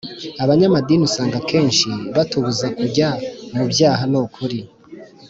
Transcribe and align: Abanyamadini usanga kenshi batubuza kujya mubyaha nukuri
Abanyamadini 0.43 1.03
usanga 1.09 1.37
kenshi 1.49 1.89
batubuza 2.15 2.65
kujya 2.77 3.07
mubyaha 3.55 4.03
nukuri 4.11 4.59